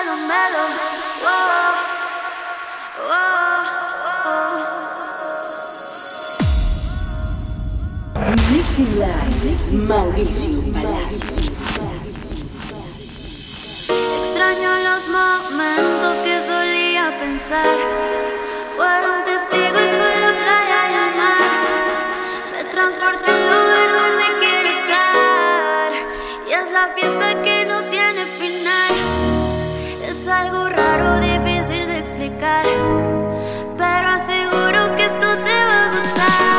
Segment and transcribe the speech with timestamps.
[0.00, 0.64] melo, melo.
[1.24, 1.72] Oh,
[3.10, 3.22] oh,
[4.26, 4.60] oh.
[8.50, 11.34] Mixi Live, Mauricio Palacios.
[14.20, 17.76] Extraño los momentos que solía pensar.
[18.76, 21.50] Fueron testigos solo para llamar.
[22.52, 25.90] Me transporta al lugar donde quiero estar.
[26.48, 27.69] Y es la fiesta que
[30.10, 32.64] es algo raro, difícil de explicar,
[33.78, 36.49] pero aseguro que esto te va a gustar.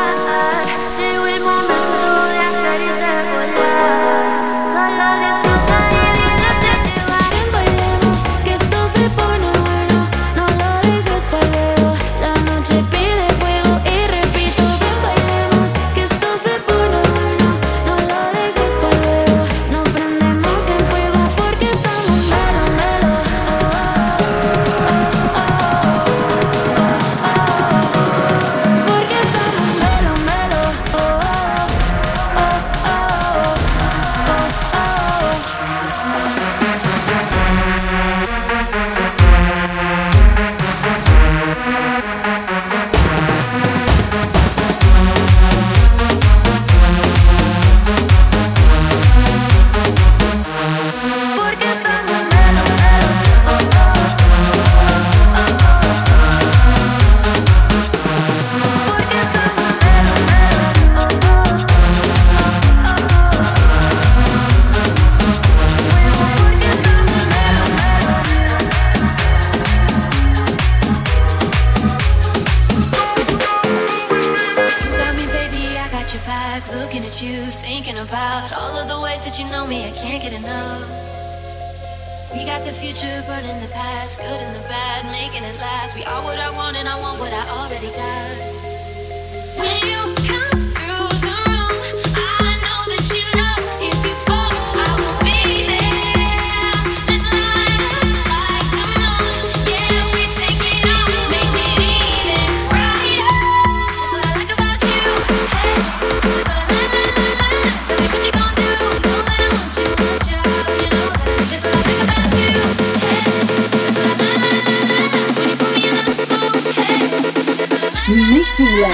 [118.62, 118.88] 进来，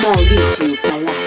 [0.00, 1.23] 闹力气来了。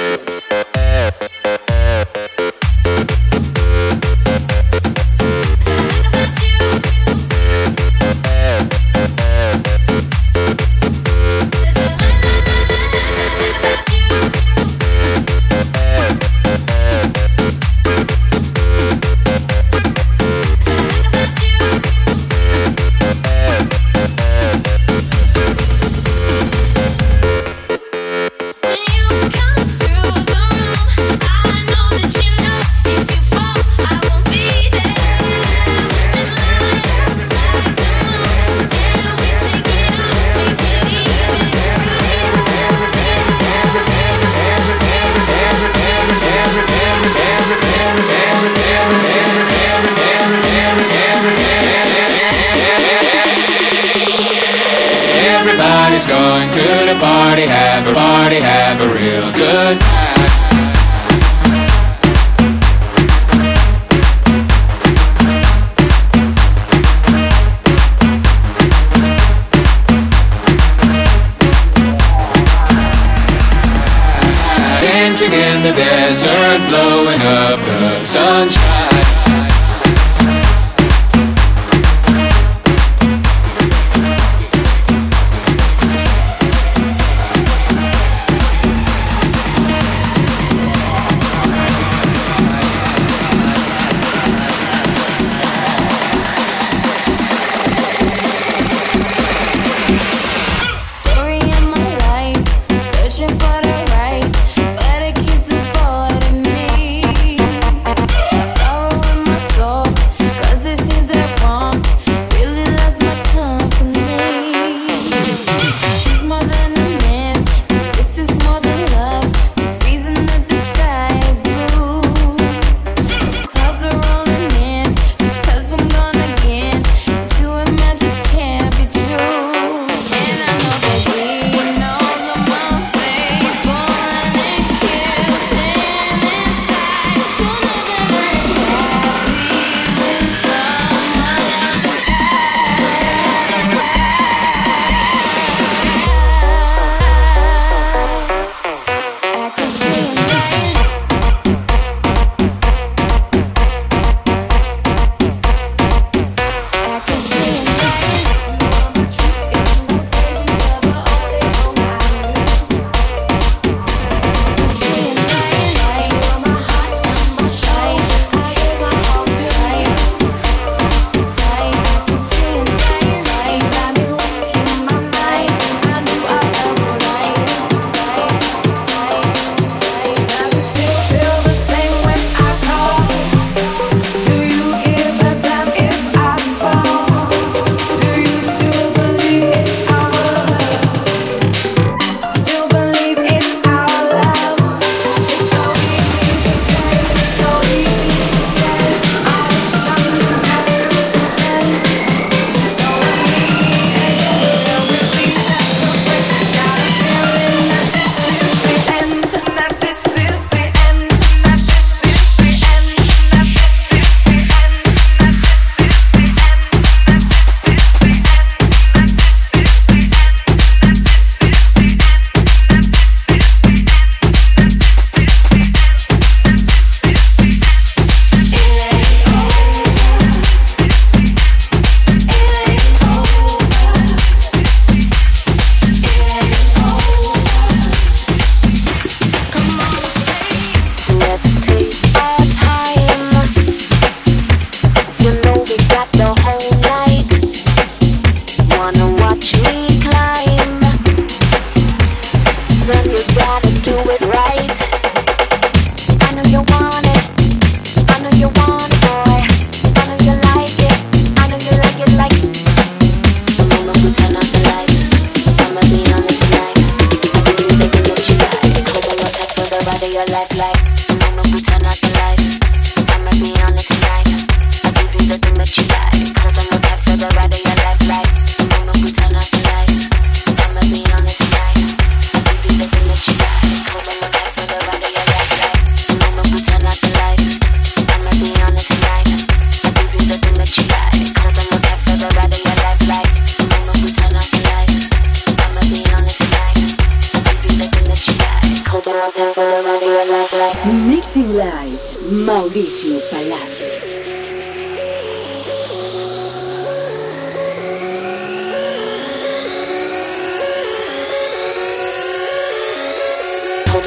[302.68, 303.86] Mauricio Palacio.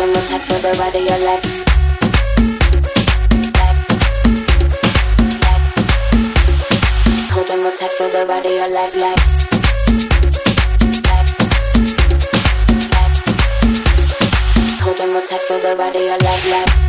[0.00, 1.46] On tight for the ride of your life.
[7.32, 9.20] Hold on tight for the ride of your life, like.
[14.80, 16.79] Hold on tight for the ride of your life, like.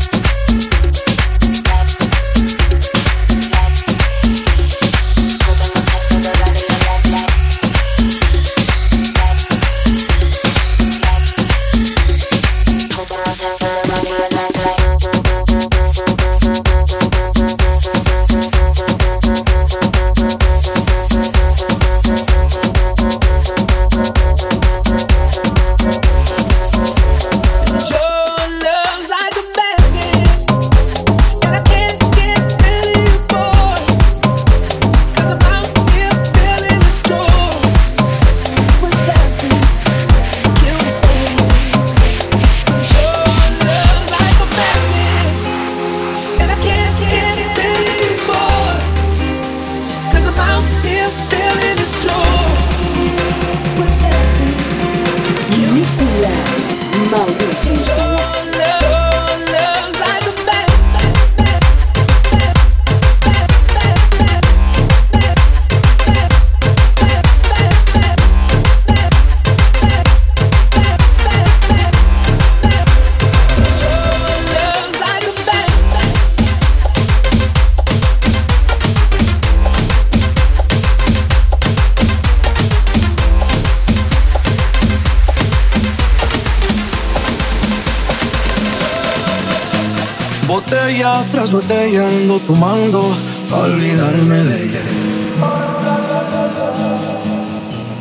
[92.32, 93.12] Botella ando tomando
[93.50, 94.80] para olvidarme de ella.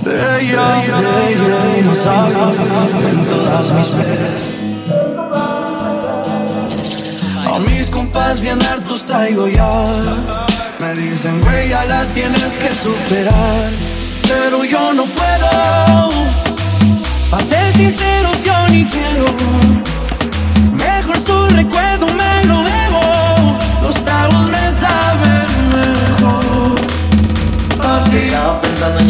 [0.04, 0.64] De ella,
[1.00, 4.42] de ella, no sabes en todas mis veces.
[7.46, 9.84] A mis compas bien hartos traigo ya.
[10.80, 13.70] Me dicen, güey, ya la tienes que superar.
[14.28, 16.10] Pero yo no puedo.
[17.30, 19.24] Para ser sincero, yo ni quiero.
[20.72, 22.69] Mejor su recuerdo me lo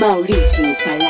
[0.00, 1.09] Live, Mauricio Palacio.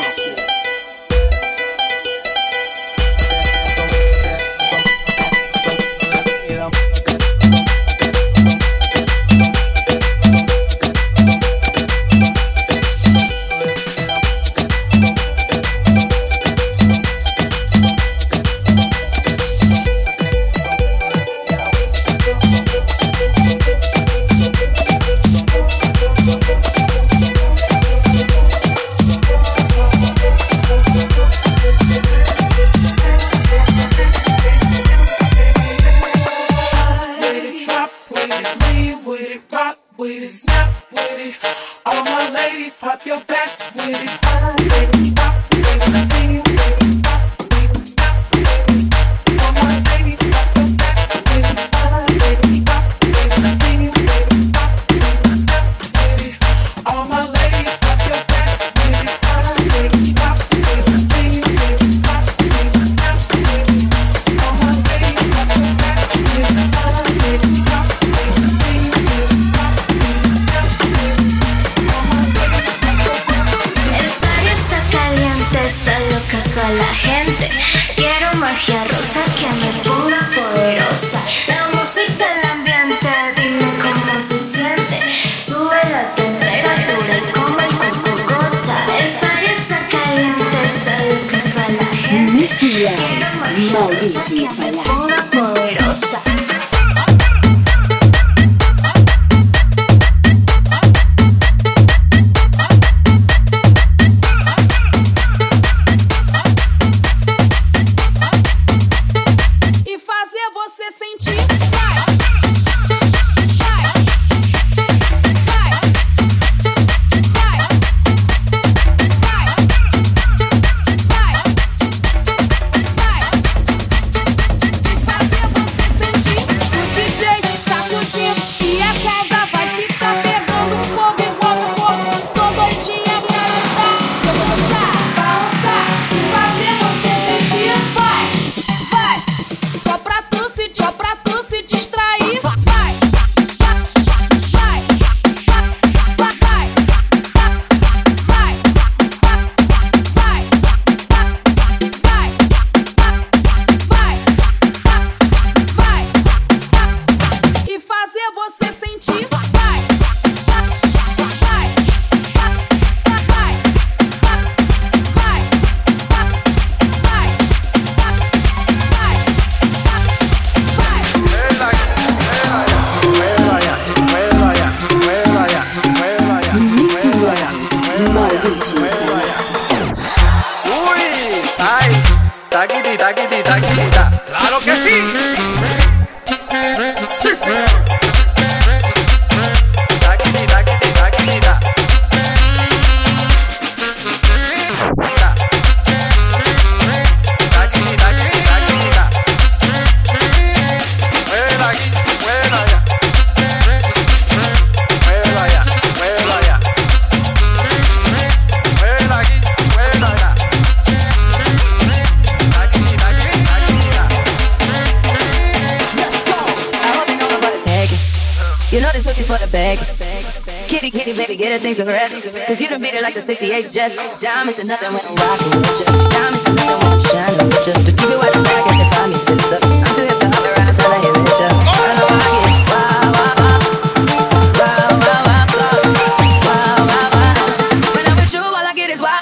[93.71, 96.30] Mauricio que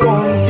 [0.08, 0.47] one.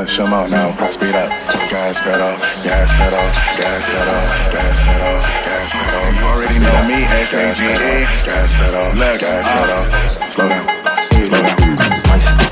[0.00, 0.72] punch them out now.
[0.88, 1.28] Speed up,
[1.68, 2.32] gas pedal,
[2.64, 3.20] gas pedal,
[3.60, 6.04] gas pedal, gas pedal, gas pedal.
[6.16, 8.08] You already know me, S A G E.
[8.24, 8.88] Gas pedal,
[9.20, 9.84] gas pedal.
[10.30, 10.64] Slow down,
[11.24, 12.49] slow down.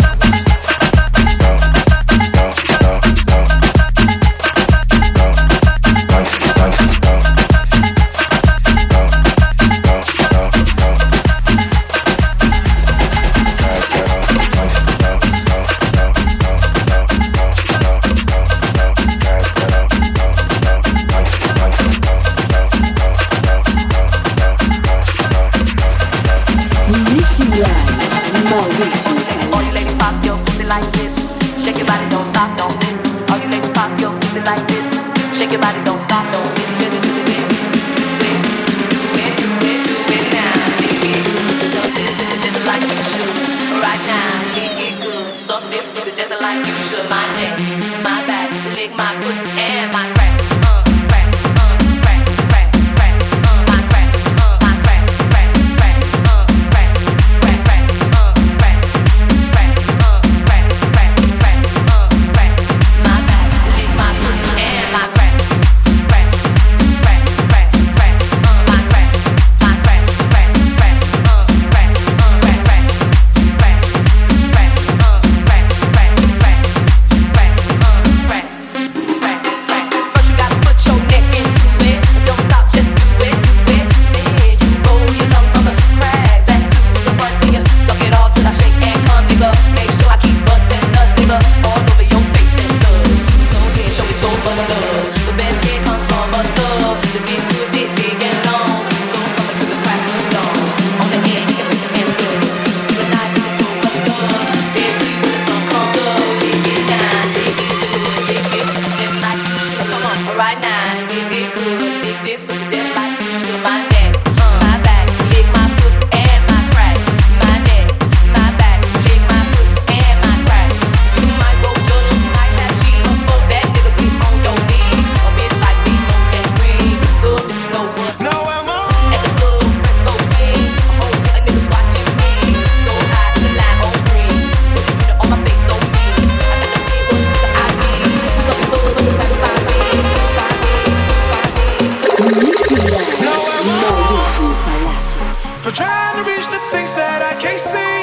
[145.69, 148.01] for trying to reach the things that I can't see.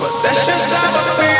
[0.00, 1.35] But that's just how I feel.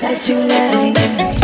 [0.00, 1.39] says you like.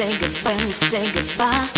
[0.00, 1.69] Say good, when we say goodbye,